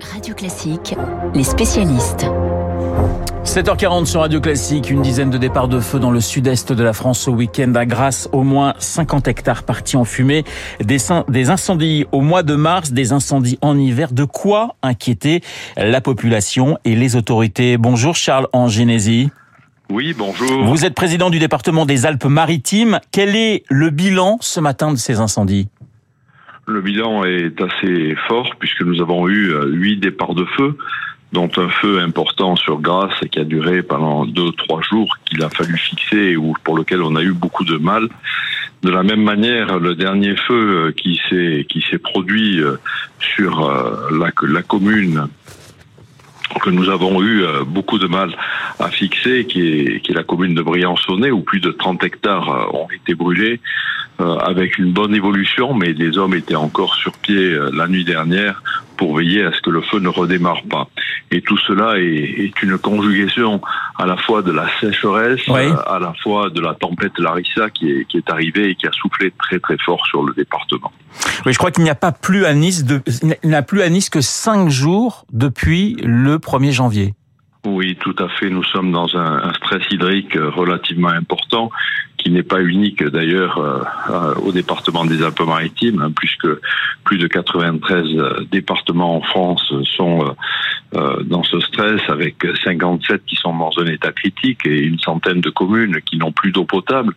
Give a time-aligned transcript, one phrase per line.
[0.00, 0.94] Radio Classique,
[1.34, 2.26] les spécialistes.
[3.44, 6.92] 7h40 sur Radio Classique, une dizaine de départs de feu dans le sud-est de la
[6.92, 10.44] France au week-end à Grasse, au moins 50 hectares partis en fumée,
[10.82, 15.42] des, des incendies au mois de mars, des incendies en hiver, de quoi inquiéter
[15.76, 17.76] la population et les autorités?
[17.76, 19.30] Bonjour Charles Angénési.
[19.90, 20.64] Oui, bonjour.
[20.64, 23.00] Vous êtes président du département des Alpes-Maritimes.
[23.10, 25.68] Quel est le bilan ce matin de ces incendies?
[26.70, 30.76] Le bilan est assez fort puisque nous avons eu euh, huit départs de feu
[31.32, 35.50] dont un feu important sur Grasse qui a duré pendant deux trois jours qu'il a
[35.50, 38.08] fallu fixer ou pour lequel on a eu beaucoup de mal.
[38.82, 42.76] De la même manière, le dernier feu euh, qui s'est qui s'est produit euh,
[43.18, 43.68] sur
[44.12, 45.26] la, la commune
[46.62, 48.36] que nous avons eu beaucoup de mal
[48.78, 52.74] à fixer, qui est, qui est la commune de Briançonnet, où plus de 30 hectares
[52.74, 53.60] ont été brûlés,
[54.20, 58.62] avec une bonne évolution, mais les hommes étaient encore sur pied la nuit dernière
[58.96, 60.88] pour veiller à ce que le feu ne redémarre pas.
[61.30, 63.62] Et tout cela est, une conjugaison
[63.96, 68.04] à la fois de la sécheresse, à la fois de la tempête Larissa qui est,
[68.04, 70.92] qui est arrivée et qui a soufflé très très fort sur le département.
[71.46, 73.80] Oui, je crois qu'il n'y a pas plus à Nice, de, il n'y a plus
[73.80, 77.14] à Nice que cinq jours depuis le 1er janvier.
[77.66, 78.48] Oui, tout à fait.
[78.48, 81.70] Nous sommes dans un, stress hydrique relativement important
[82.22, 86.48] qui n'est pas unique d'ailleurs euh, au département des Alpes-Maritimes, hein, puisque
[87.04, 88.06] plus de 93
[88.50, 90.30] départements en France sont euh,
[90.96, 95.40] euh, dans ce stress, avec 57 qui sont dans un état critique et une centaine
[95.40, 97.14] de communes qui n'ont plus d'eau potable.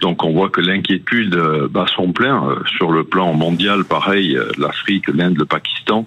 [0.00, 1.36] Donc on voit que l'inquiétude
[1.70, 3.84] bat son plein sur le plan mondial.
[3.84, 6.04] Pareil, l'Afrique, l'Inde, le Pakistan,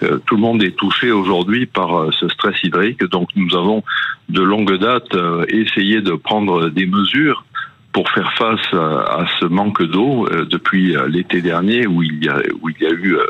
[0.00, 3.04] tout le monde est touché aujourd'hui par ce stress hydrique.
[3.04, 3.82] Donc nous avons
[4.30, 5.14] de longue date
[5.48, 7.44] essayé de prendre des mesures
[7.94, 12.28] pour faire face à, ce manque d'eau euh, depuis euh, l'été dernier où il y
[12.28, 13.24] a où il y a eu euh,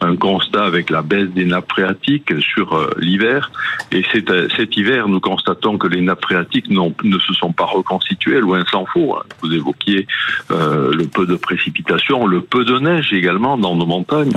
[0.00, 3.52] un constat avec la baisse des nappes phréatiques sur l'hiver.
[3.92, 8.40] Et cet, cet hiver nous constatons que les nappes phréatiques ne se sont pas reconstituées
[8.40, 9.22] loin s'en faut hein.
[9.42, 10.06] vous évoquiez
[10.48, 14.32] le peu de précipitations le peu de neige également dans nos montagnes.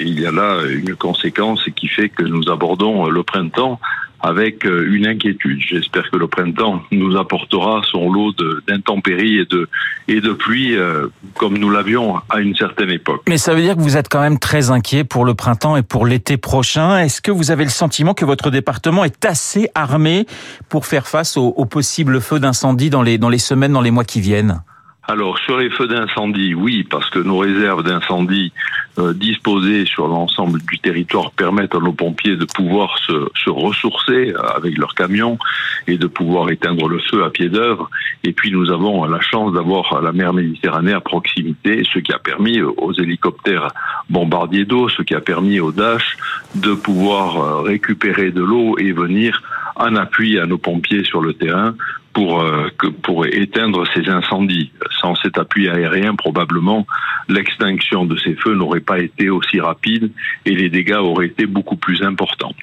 [0.00, 3.78] Il y a là une conséquence qui fait que nous abordons le printemps
[4.20, 5.60] avec euh, une inquiétude.
[5.60, 8.34] J'espère que le printemps nous apportera son lot
[8.66, 9.68] d'intempéries et de,
[10.08, 13.22] et de pluie euh, comme nous l'avions à une certaine époque.
[13.28, 15.82] Mais ça veut dire que vous êtes quand même très inquiet pour le printemps et
[15.82, 16.98] pour l'été prochain.
[16.98, 20.26] Est-ce que vous avez le sentiment que votre département est assez armé
[20.68, 23.90] pour faire face aux, aux possibles feux d'incendie dans les, dans les semaines, dans les
[23.90, 24.62] mois qui viennent?
[25.08, 28.52] Alors sur les feux d'incendie, oui, parce que nos réserves d'incendie
[28.98, 34.32] euh, disposées sur l'ensemble du territoire permettent à nos pompiers de pouvoir se, se, ressourcer
[34.56, 35.38] avec leurs camions
[35.86, 37.88] et de pouvoir éteindre le feu à pied d'œuvre.
[38.24, 42.18] Et puis nous avons la chance d'avoir la mer Méditerranée à proximité, ce qui a
[42.18, 43.68] permis aux hélicoptères
[44.10, 46.16] bombardiers d'eau, ce qui a permis aux Dash
[46.56, 49.42] de pouvoir euh, récupérer de l'eau et venir
[49.76, 51.74] en appui à nos pompiers sur le terrain
[52.16, 54.70] pour, euh, que, pour éteindre ces incendies.
[55.02, 56.86] Sans cet appui aérien, probablement,
[57.28, 60.10] l'extinction de ces feux n'aurait pas été aussi rapide
[60.46, 62.54] et les dégâts auraient été beaucoup plus importants.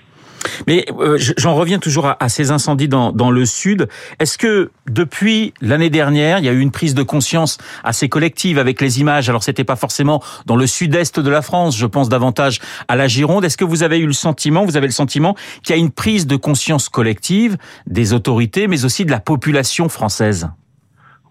[0.68, 3.88] Mais euh, j'en reviens toujours à, ces incendies dans, dans le sud.
[4.20, 8.58] Est-ce que depuis l'année dernière, il y a eu une prise de conscience assez collective
[8.58, 9.30] avec les images?
[9.30, 13.08] Alors c'était pas forcément dans le sud-est de la France, je pense davantage à la
[13.08, 13.46] Gironde.
[13.46, 15.92] Est-ce que vous avez eu le sentiment, vous avez le sentiment qu'il y a une
[15.92, 20.50] prise de conscience collective des autorités, mais aussi de la population française?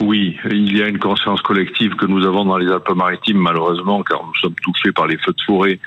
[0.02, 4.24] Oui, il y a une conscience collective que nous avons dans les Alpes-Maritimes, malheureusement, car
[4.26, 5.78] nous sommes touchés par les feux de forêt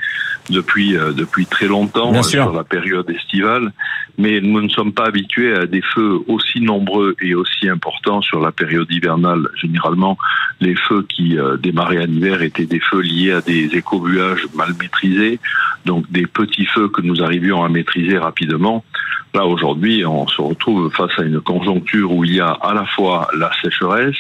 [0.50, 3.74] depuis euh, depuis très longtemps euh, sur la période estivale,
[4.18, 8.40] mais nous ne sommes pas habitués à des feux aussi nombreux et aussi importants sur
[8.40, 9.50] la période hivernale.
[9.62, 10.18] Généralement,
[10.62, 14.74] les feux qui euh, démarraient en hiver étaient des feux liés à des écobuages mal
[14.80, 15.40] maîtrisés,
[15.86, 18.86] donc des petits feux que nous arrivions à maîtriser rapidement.
[19.36, 22.86] Là, aujourd'hui, on se retrouve face à une conjoncture où il y a à la
[22.86, 24.16] fois la sécheresse,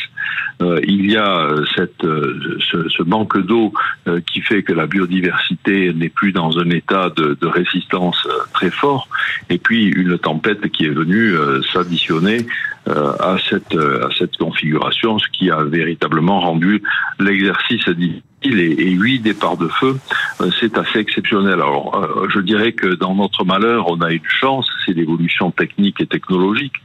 [0.62, 3.72] euh, il y a euh, cette, euh, ce, manque d'eau
[4.28, 9.08] qui fait que la biodiversité n'est plus dans un état de, de, résistance très fort,
[9.50, 11.34] et puis une tempête qui est venue
[11.72, 12.46] s'additionner
[12.88, 16.84] à cette, à cette configuration, ce qui a véritablement rendu
[17.20, 18.22] l'exercice difficile
[18.54, 19.98] et, huit départs de feu,
[20.60, 21.54] c'est assez exceptionnel.
[21.54, 26.06] Alors, je dirais que dans notre malheur, on a une chance, c'est l'évolution technique et
[26.06, 26.76] technologique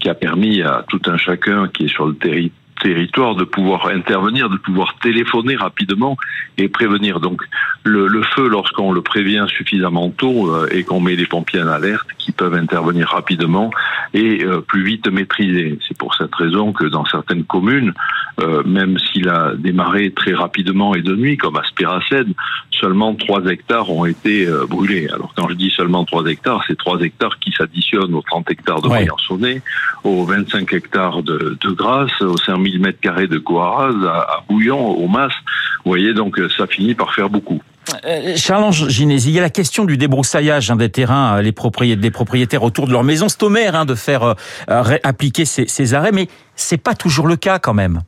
[0.00, 3.86] qui a permis à tout un chacun qui est sur le territoire territoire de pouvoir
[3.86, 6.16] intervenir, de pouvoir téléphoner rapidement
[6.58, 7.20] et prévenir.
[7.20, 7.42] Donc
[7.84, 12.06] le, feu, lorsqu'on le prévient suffisamment tôt euh, et qu'on met les pompiers en alerte,
[12.24, 13.70] qui peuvent intervenir rapidement
[14.14, 15.78] et plus vite maîtriser.
[15.86, 17.92] C'est pour cette raison que dans certaines communes,
[18.64, 22.34] même s'il a démarré très rapidement et de nuit, comme Aspiracène,
[22.70, 25.08] seulement 3 hectares ont été brûlés.
[25.08, 28.82] Alors quand je dis seulement 3 hectares, c'est 3 hectares qui s'additionnent aux 30 hectares
[28.82, 29.04] de ouais.
[29.04, 29.62] Briançonnet,
[30.04, 34.80] aux 25 hectares de, de Grasse, aux 5000 mètres carrés de Coaraz, à, à Bouillon,
[34.80, 35.32] au Mas.
[35.84, 37.60] Vous voyez, donc ça finit par faire beaucoup.
[38.04, 42.00] Euh, Charles-Ange Ginési, il y a la question du débroussaillage hein, des terrains, les propriétaires,
[42.00, 43.28] des propriétaires autour de leur maison.
[43.28, 44.36] C'est au maire hein, de faire
[44.70, 48.02] euh, appliquer ces, ces arrêts, mais c'est pas toujours le cas quand même.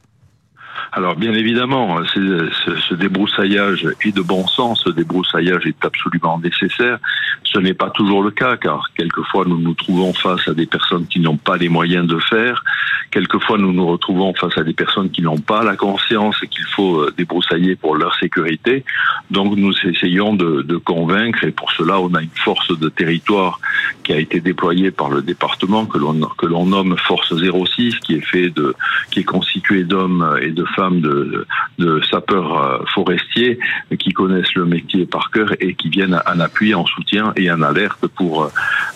[0.96, 2.50] Alors bien évidemment, ce,
[2.88, 7.00] ce, débroussaillage est de bon sens, ce débroussaillage est absolument nécessaire.
[7.42, 11.08] Ce n'est pas toujours le cas, car quelquefois nous nous trouvons face à des personnes
[11.08, 12.62] qui n'ont pas les moyens de faire.
[13.10, 17.00] Quelquefois nous nous retrouvons face à des personnes qui n'ont pas la conscience qu'il faut
[17.00, 18.84] euh, débroussailler pour leur sécurité.
[19.32, 23.58] Donc nous essayons de, de convaincre, et pour cela on a une force de territoire
[24.04, 28.14] qui a été déployée par le département que l'on que l'on nomme Force 06, qui
[28.14, 28.74] est fait de
[29.10, 31.46] qui est constituée d'hommes et de femmes de,
[31.78, 33.58] de sapeurs euh, forestiers
[33.98, 37.62] qui connaissent le métier par cœur et qui viennent en appui, en soutien et en
[37.62, 38.50] alerte pour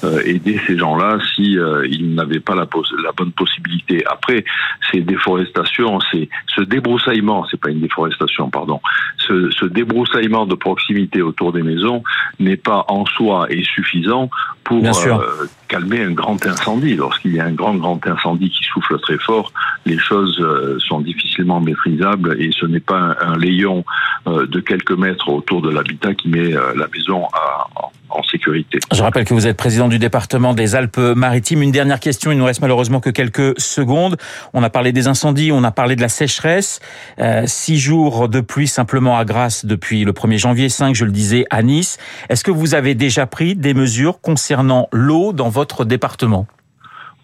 [0.04, 2.66] euh, aider ces gens-là si euh, ils n'avaient pas la,
[3.02, 4.04] la bonne possibilité.
[4.06, 4.44] Après,
[4.90, 8.80] ces déforestations, c'est ce débroussaillement, c'est pas une déforestation, pardon,
[9.16, 12.02] ce, ce débroussaillement de proximité autour des maisons
[12.38, 14.30] n'est pas en soi et suffisant
[14.64, 16.94] pour euh, calmer un grand incendie.
[16.94, 19.52] Lorsqu'il y a un grand, grand incendie qui souffle très fort,
[19.86, 23.84] les choses euh, sont difficilement maîtrisables et ce n'est pas un, layon
[24.26, 27.68] euh, de quelques mètres autour de l'habitat qui met la maison à,
[28.92, 31.62] Je rappelle que vous êtes président du département des Alpes-Maritimes.
[31.62, 34.16] Une dernière question, il nous reste malheureusement que quelques secondes.
[34.54, 36.80] On a parlé des incendies, on a parlé de la sécheresse.
[37.18, 41.12] Euh, six jours de pluie simplement à Grasse depuis le 1er janvier, 5, je le
[41.12, 41.98] disais, à Nice.
[42.28, 46.46] Est-ce que vous avez déjà pris des mesures concernant l'eau dans votre département?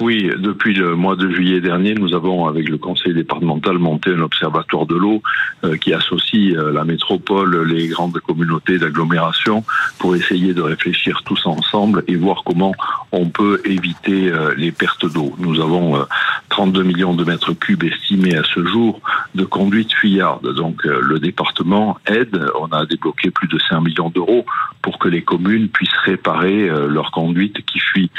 [0.01, 4.23] Oui, depuis le mois de juillet dernier, nous avons, avec le conseil départemental, monté un
[4.23, 5.23] observatoire de l'eau
[5.63, 9.63] euh, qui associe euh, la métropole, les grandes communautés d'agglomération,
[10.01, 12.75] pour essayer de réfléchir tous ensemble et voir comment
[13.13, 15.33] on peut éviter euh, les pertes d'eau.
[15.39, 16.05] Nous avons
[16.49, 19.01] 32 millions de mètres cubes estimés à ce jour
[19.37, 20.55] de conduites fuyardes.
[20.55, 24.45] Donc le département aide, on a débloqué plus de 5 millions d'euros
[24.85, 28.11] pour que les communes puissent réparer leurs conduites qui fuient.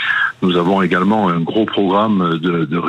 [0.41, 2.79] Nous avons également un gros programme de, de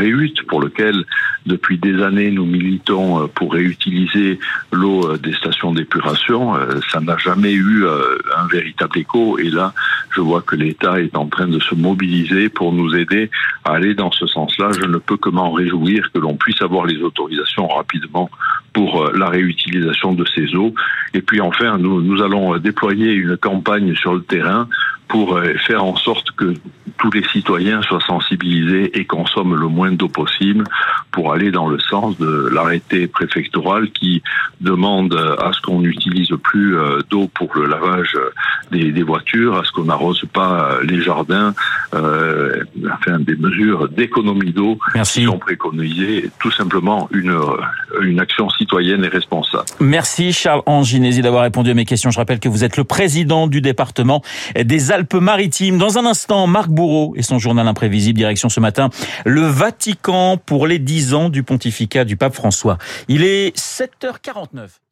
[0.48, 1.04] pour lequel,
[1.44, 4.38] depuis des années, nous militons euh, pour réutiliser
[4.72, 6.56] l'eau euh, des stations d'épuration.
[6.56, 9.38] Euh, ça n'a jamais eu un véritable écho.
[9.38, 9.74] Et là,
[10.10, 13.30] je vois que l'État est en train de se mobiliser pour nous aider
[13.64, 14.70] à aller dans ce sens-là.
[14.78, 18.30] Je ne peux que m'en réjouir que l'on puisse avoir les autorisations rapidement
[18.76, 20.74] pour la réutilisation de ces eaux.
[21.14, 24.68] Et puis enfin, nous, nous allons déployer une campagne sur le terrain
[25.08, 26.52] pour faire en sorte que
[26.98, 30.64] tous les citoyens soient sensibilisés et consomment le moins d'eau possible
[31.12, 34.22] pour aller dans le sens de l'arrêté préfectoral qui
[34.60, 38.16] demande à ce qu'on n'utilise plus euh, d'eau pour le lavage
[38.70, 41.54] des, des voitures, à ce qu'on n'arrose pas les jardins,
[41.94, 42.62] euh,
[42.92, 47.36] enfin des mesures d'économie d'eau qui sont préconisées, tout simplement une,
[48.02, 49.64] une action citoyenne et responsable.
[49.80, 52.10] Merci Charles Anginesi d'avoir répondu à mes questions.
[52.10, 54.22] Je rappelle que vous êtes le président du département
[54.54, 55.78] des Alpes-Maritimes.
[55.78, 56.70] Dans un instant, Marc
[57.16, 58.90] Et son journal imprévisible, direction ce matin,
[59.24, 62.78] le Vatican pour les 10 ans du pontificat du pape François.
[63.08, 63.86] Il est 7h49
[64.56, 64.85] sur Radio.